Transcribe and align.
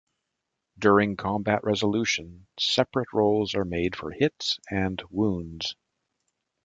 During 0.79 1.15
combat 1.15 1.63
resolution, 1.63 2.47
separate 2.59 3.13
rolls 3.13 3.53
are 3.53 3.65
made 3.65 3.95
for 3.95 4.09
"hits" 4.09 4.59
and 4.67 4.99
"wounds. 5.11 5.75